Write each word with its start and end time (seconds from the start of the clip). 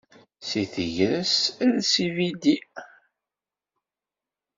Di 0.47 0.63
tegrest, 0.73 1.43
els 1.65 1.91
ibidi. 2.05 2.55